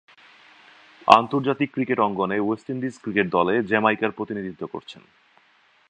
[1.07, 5.01] আন্তর্জাতিক ক্রিকেট অঙ্গনে West Indies cricket দলে জ্যামাইকার প্রতিনিধিত্ব করছেন।